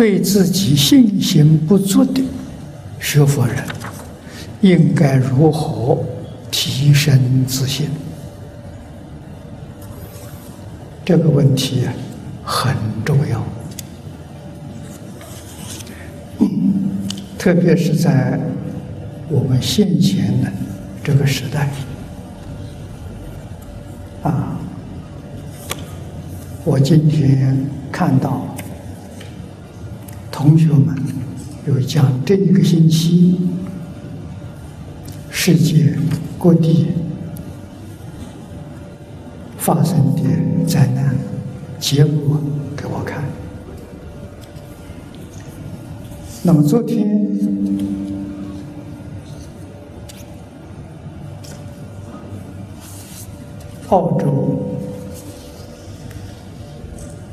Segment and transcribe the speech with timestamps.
[0.00, 2.22] 对自己信心不足的
[2.98, 3.56] 学佛人，
[4.62, 6.02] 应该如何
[6.50, 7.90] 提升自信？
[11.04, 11.82] 这个问题
[12.42, 12.74] 很
[13.04, 13.44] 重要，
[17.36, 18.40] 特别是在
[19.28, 20.50] 我们现前的
[21.04, 21.68] 这个时代。
[24.22, 24.56] 啊，
[26.64, 27.54] 我今天
[27.92, 28.49] 看到
[30.40, 30.96] 同学们
[31.66, 33.38] 有讲这一个星期
[35.28, 35.94] 世界
[36.38, 36.86] 各地
[39.58, 40.22] 发生的
[40.66, 41.14] 灾难
[41.78, 42.40] 结果
[42.74, 43.22] 给我看。
[46.42, 47.06] 那么昨天
[53.90, 54.58] 澳洲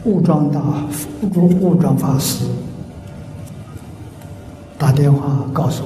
[0.04, 0.60] 武装大
[1.22, 2.44] 武装武装法师
[4.98, 5.84] 电话告诉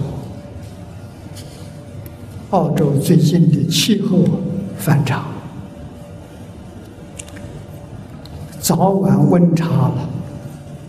[2.50, 4.24] 我，澳洲最近的气候
[4.78, 5.26] 反常，
[8.62, 10.10] 早晚温差了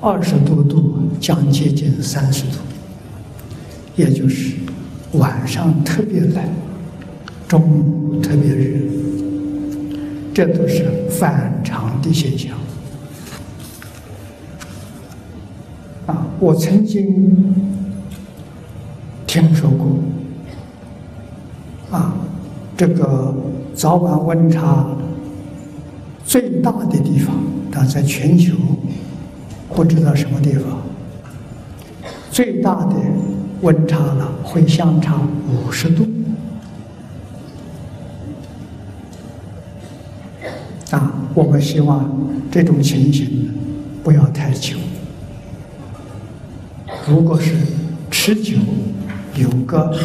[0.00, 2.58] 二十多度，将接近三十度，
[3.96, 4.54] 也就是
[5.14, 6.44] 晚上特别冷，
[7.48, 8.78] 中午特别热。
[10.32, 12.56] 这都是反常的现象
[16.06, 16.24] 啊！
[16.38, 17.52] 我曾经
[19.32, 19.96] 听说过
[21.90, 22.12] 啊，
[22.76, 23.34] 这个
[23.74, 24.86] 早晚温差
[26.22, 27.34] 最大的地方，
[27.70, 28.54] 但在全球
[29.74, 30.82] 不知道什么地方，
[32.30, 32.94] 最大的
[33.62, 36.06] 温差呢会相差五十度。
[40.90, 42.06] 啊，我们希望
[42.50, 43.50] 这种情形
[44.04, 44.76] 不要太久。
[47.08, 47.56] 如果是
[48.10, 48.58] 持久，
[49.34, 49.96] 有个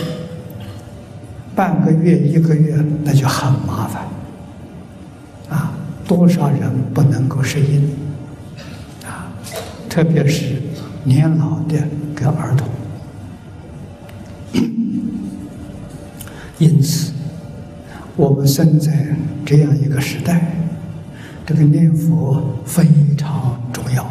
[1.56, 4.04] 半个月、一个月，那就很麻烦。
[5.50, 5.74] 啊，
[6.08, 7.82] 多少人不能够适应？
[9.06, 9.32] 啊，
[9.90, 10.56] 特别是
[11.04, 11.78] 年老的
[12.16, 12.68] 跟儿童。
[16.58, 17.12] 因此，
[18.16, 19.16] 我们生在
[19.46, 20.54] 这样一个时代。
[21.46, 22.86] 这个念佛非
[23.18, 24.06] 常重要。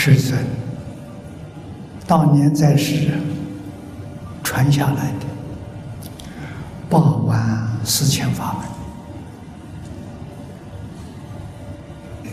[0.00, 0.38] 世尊
[2.06, 3.10] 当年在世
[4.44, 5.26] 传下来的
[6.88, 8.54] 八万四千法
[12.22, 12.32] 门，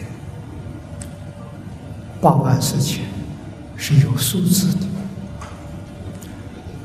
[2.21, 3.03] 八万四千
[3.75, 4.85] 是有数字的。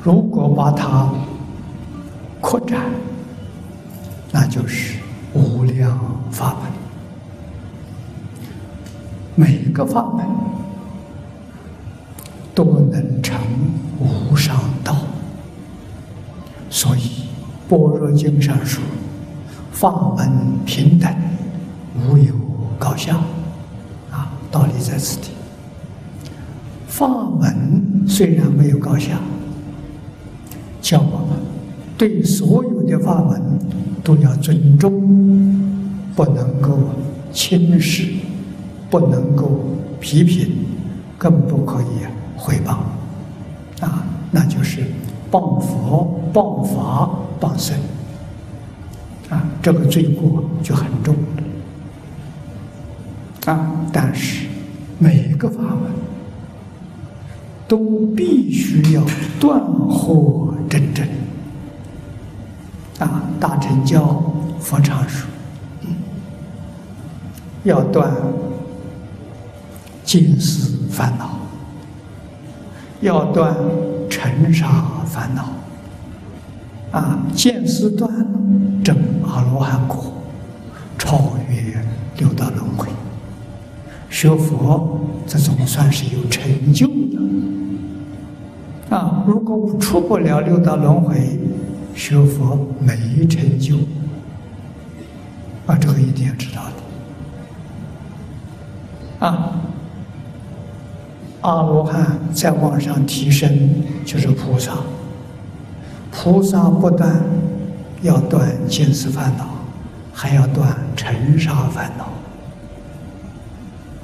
[0.01, 1.13] 如果把它
[2.41, 2.81] 扩展，
[4.31, 4.97] 那就是
[5.35, 5.95] 无量
[6.31, 6.63] 法门，
[9.35, 10.25] 每一个法门
[17.71, 18.83] 般若经》上说
[19.71, 20.29] ：“法门
[20.65, 21.09] 平等，
[21.95, 22.33] 无有
[22.77, 23.15] 高下。”
[24.11, 25.29] 啊，道理在此地。
[26.85, 27.07] 法
[27.39, 29.17] 门虽然没有高下，
[30.81, 31.39] 叫我们
[31.97, 33.41] 对所有的法门。
[34.03, 34.91] 都要尊重，
[36.15, 36.75] 不能够
[37.31, 38.11] 轻视，
[38.89, 39.59] 不能够
[39.99, 40.49] 批评，
[41.19, 41.85] 更不可以
[42.35, 42.77] 诽谤，
[43.85, 44.81] 啊，那就是
[45.29, 47.11] 谤佛、谤法、
[47.41, 47.75] 谤僧，
[49.29, 51.15] 啊，这个罪过就很重
[53.45, 53.71] 啊。
[53.91, 54.45] 但是
[54.99, 55.91] 每一个法门
[57.67, 59.03] 都必须要
[59.39, 61.05] 断惑真正。
[62.99, 64.23] 啊，大乘教
[64.59, 65.27] 佛常说，
[67.63, 68.13] 要断
[70.03, 71.31] 见思烦恼，
[73.01, 73.55] 要断
[74.07, 74.67] 尘沙
[75.07, 75.45] 烦恼。
[76.91, 78.25] 啊，见思断了，
[78.83, 80.11] 证阿罗汉果，
[80.97, 81.83] 超越
[82.17, 82.89] 六道轮回。
[84.09, 87.19] 学佛，这总算是有成就的。
[88.95, 91.39] 啊，如果出不了六道轮回。
[91.93, 93.75] 学佛没成就，
[95.67, 96.61] 啊，这个一定要知道
[99.19, 99.27] 的。
[99.27, 99.61] 啊，
[101.41, 104.77] 阿罗汉再往上提升就是菩萨，
[106.11, 107.23] 菩萨不但
[108.01, 109.45] 要断见思烦恼，
[110.13, 112.09] 还要断尘沙烦恼。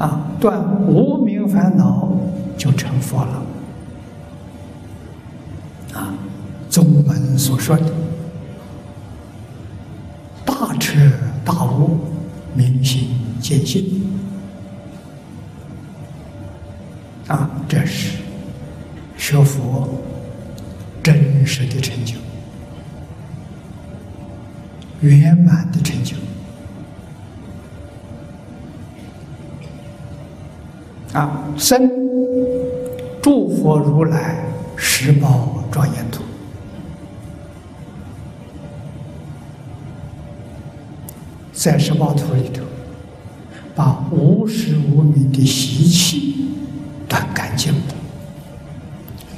[0.05, 2.09] 啊，断无明烦恼
[2.57, 3.43] 就成佛了。
[5.93, 6.13] 啊。
[6.69, 7.91] 宗门所说的
[10.45, 10.99] 大彻
[11.43, 11.97] 大悟、
[12.53, 13.09] 明心
[13.41, 14.03] 见性。
[17.27, 18.19] 啊，这是
[19.17, 19.66] 学佛
[25.01, 26.15] 圆满的成就。
[31.13, 31.89] 啊，生
[33.21, 34.37] 诸佛如来
[34.75, 36.23] 十宝庄严土，
[41.53, 42.63] 在十宝图里头，
[43.75, 46.45] 把无始无明的习气。
[47.09, 47.73] 断干净，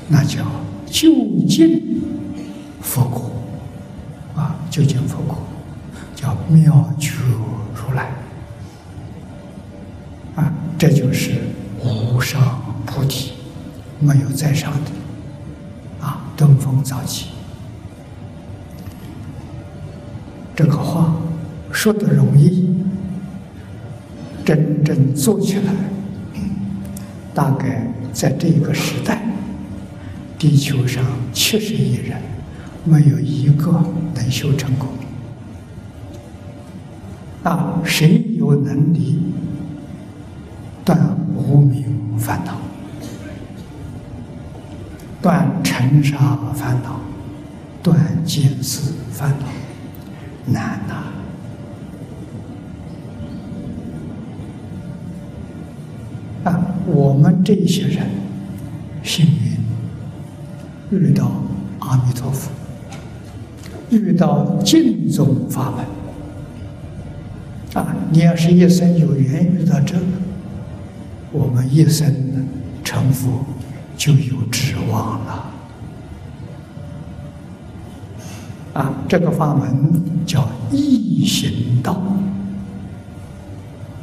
[0.07, 0.43] 那叫
[0.87, 1.07] 究
[1.47, 2.01] 竟
[2.81, 3.29] 佛果！
[4.69, 5.37] 究竟佛果
[6.15, 7.13] 叫妙觉
[7.73, 8.11] 如来
[10.35, 10.53] 啊！
[10.77, 11.31] 这就是
[11.83, 13.33] 无上菩提，
[13.99, 16.21] 没有在上的啊！
[16.37, 17.25] 登峰造极，
[20.55, 21.13] 这个话
[21.71, 22.69] 说的容易，
[24.45, 25.73] 真正做起来。
[27.33, 29.21] 大概在这个时代，
[30.37, 32.21] 地球上七十亿人，
[32.83, 33.83] 没有一个
[34.19, 34.89] 能修成功。
[37.43, 39.17] 啊，谁有能力
[40.83, 42.57] 断无名烦恼、
[45.21, 46.99] 断尘沙烦恼、
[47.81, 49.45] 断见思烦恼？
[50.45, 50.95] 难呐！
[56.43, 58.09] 啊我们这些人
[59.03, 59.25] 幸
[60.91, 61.31] 运遇到
[61.79, 62.49] 阿弥陀佛，
[63.89, 67.95] 遇到净宗法门啊！
[68.11, 70.01] 你要是一生有缘遇到这个，
[71.31, 72.13] 我们一生
[72.83, 73.45] 成佛
[73.97, 75.45] 就有指望了
[78.73, 78.93] 啊！
[79.07, 82.01] 这个法门叫一行道，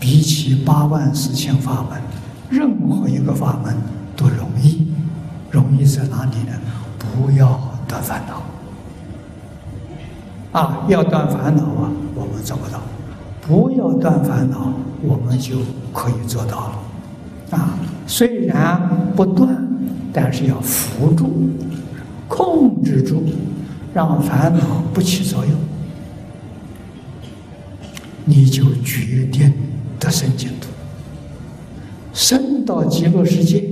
[0.00, 2.00] 比起八万四千法门。
[2.48, 3.74] 任何一个法门
[4.16, 4.86] 都容易，
[5.50, 6.52] 容易在哪里呢？
[6.98, 8.40] 不要得烦恼
[10.56, 10.86] 啊！
[10.88, 12.78] 要断烦恼啊，我们做不到；
[13.42, 14.72] 不要断烦恼，
[15.02, 15.56] 我们就
[15.92, 16.70] 可以做到
[17.50, 17.78] 了啊！
[18.06, 18.80] 虽然
[19.14, 19.54] 不断，
[20.14, 21.50] 但是要扶住、
[22.26, 23.22] 控制住，
[23.92, 25.54] 让烦恼不起作用，
[28.24, 29.52] 你就决定
[30.00, 30.68] 得生净土。
[32.14, 33.62] 升到极乐世界，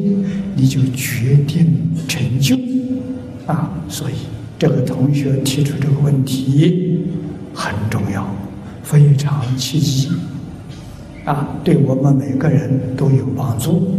[0.55, 2.55] 你就决定成就
[3.47, 3.71] 啊！
[3.89, 4.15] 所以
[4.59, 7.07] 这个同学提出这个问题
[7.53, 8.27] 很重要，
[8.83, 10.11] 非常契机
[11.25, 13.91] 啊，对我们每个人都有帮助。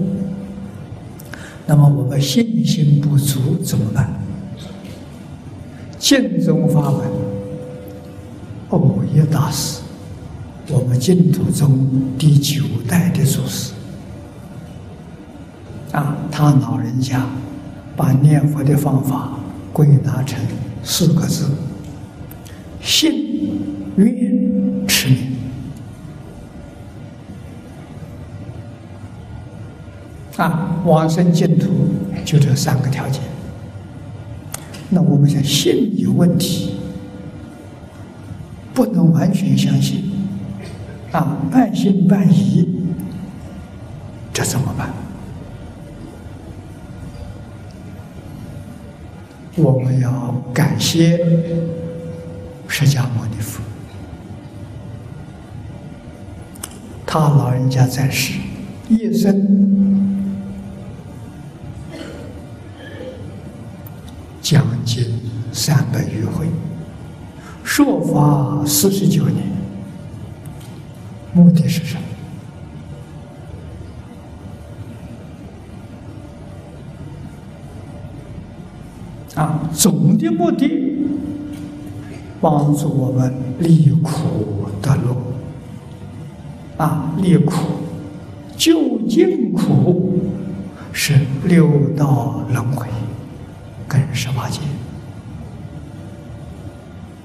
[1.67, 4.09] 那么我们信心不足怎么办？
[5.97, 7.01] 净宗法门，
[8.69, 9.81] 欧耶大师，
[10.69, 11.87] 我们净土宗
[12.17, 13.73] 第九代的祖师。
[15.91, 17.25] 啊，他老人家
[17.95, 19.31] 把念佛的方法
[19.75, 20.39] 归纳成
[20.85, 21.49] 四个字：
[22.81, 23.59] 信、
[23.97, 25.17] 愿、持、名。
[30.37, 31.67] 啊，往生净土
[32.23, 33.21] 就这三个条件。
[34.89, 36.77] 那我们讲信有问题，
[38.73, 40.05] 不能完全相信，
[41.11, 42.65] 啊，半信半疑，
[44.31, 44.93] 这怎么办？
[49.57, 51.17] 我们要感谢
[52.67, 53.61] 释迦牟尼佛，
[57.05, 58.33] 他老人家在世
[58.89, 60.27] 一生
[64.41, 65.05] 将近
[65.53, 66.47] 三百余回，
[67.63, 69.41] 说法四十九年，
[71.33, 72.04] 目的是什么？
[79.35, 80.69] 啊，总的目的
[82.39, 85.15] 帮助我们离苦得乐。
[86.77, 87.53] 啊，离苦
[88.55, 90.19] 究竟苦
[90.93, 91.13] 是
[91.43, 92.87] 六道轮回
[93.87, 94.61] 跟十八界。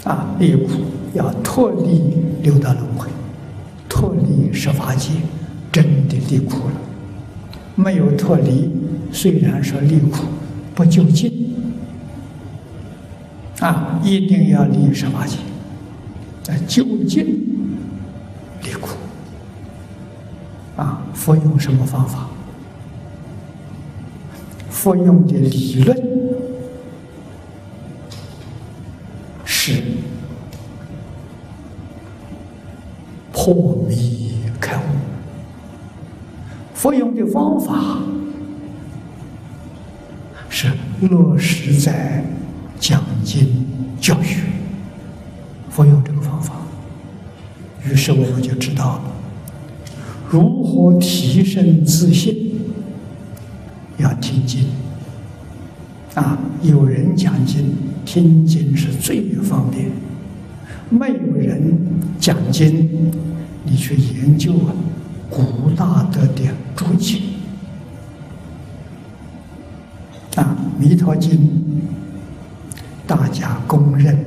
[0.04, 0.70] 啊，离苦
[1.14, 2.02] 要脱离
[2.42, 3.08] 六道轮回，
[3.88, 5.10] 脱离十八界，
[5.70, 6.74] 真的离苦了。
[7.76, 8.68] 没有脱离，
[9.12, 10.24] 虽然说离苦，
[10.74, 11.49] 不究竟。
[13.60, 15.36] 啊，一定要离十八界，
[16.42, 17.26] 在就近
[18.62, 18.96] 离苦。
[20.76, 22.26] 啊，佛用什么方法？
[24.70, 25.94] 佛用的理论
[29.44, 29.82] 是
[33.30, 34.80] 破迷开悟。
[36.72, 37.98] 佛用的方法
[40.48, 42.24] 是落实在
[42.80, 43.46] 讲经
[44.00, 44.38] 教学，
[45.68, 46.54] 佛用这个方法，
[47.86, 49.02] 于是我们就知道了
[50.30, 52.34] 如何提升自信，
[53.98, 54.64] 要听经
[56.14, 57.72] 啊，有人讲经，
[58.06, 59.90] 听经是最方便。
[60.88, 61.78] 没有人
[62.18, 63.12] 讲经，
[63.64, 64.72] 你去研究啊，
[65.28, 66.42] 古大德的
[66.74, 67.20] 注解
[70.36, 71.32] 啊，《弥陀经》，
[73.10, 74.24] 大家公认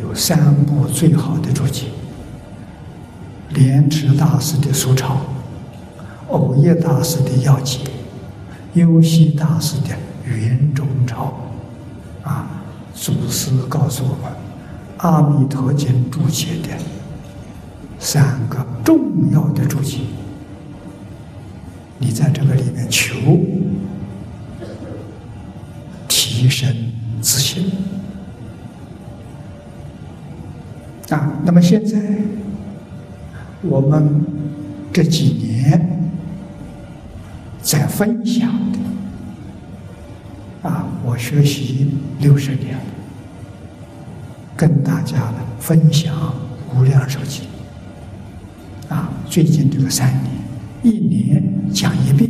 [0.00, 1.86] 有三部最好的注解：
[3.48, 5.16] 莲池大师的疏钞，
[6.28, 7.80] 藕叶大师的要解，
[8.74, 9.88] 优溪大师的
[10.24, 11.40] 圆中钞。
[12.22, 12.62] 啊，
[12.94, 14.32] 祖师告诉我们。
[14.98, 16.68] 《阿弥陀经》注解的
[17.98, 19.98] 三个重要的注解，
[21.98, 23.16] 你在这个里面求
[26.06, 26.87] 提升
[27.20, 27.70] 自信
[31.10, 31.32] 啊。
[31.44, 32.00] 那么现在
[33.62, 34.24] 我们
[34.92, 36.10] 这几年
[37.62, 38.78] 在分享的
[40.68, 42.78] 啊，我学习六十年。
[44.56, 46.34] 跟大家呢分享
[46.74, 47.44] 无量寿经
[48.88, 50.34] 啊，最近这个三年，
[50.82, 51.40] 一年
[51.72, 52.28] 讲一遍，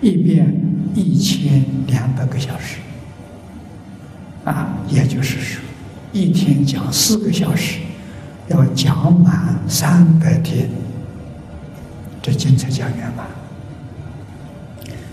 [0.00, 0.54] 一遍
[0.94, 2.76] 一千两百个小时，
[4.50, 5.62] 啊，也就是说，
[6.12, 7.78] 一天讲四个小时，
[8.48, 10.68] 要讲满三百天，
[12.20, 13.26] 这经才讲圆满。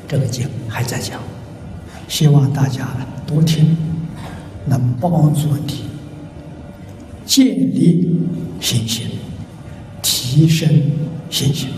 [0.08, 1.20] 这个经还在讲，
[2.08, 3.78] 希望大家呢多听，
[4.66, 5.84] 能帮助你。
[7.26, 8.10] 建立
[8.60, 9.08] 信心，
[10.02, 10.68] 提升
[11.30, 11.70] 信心。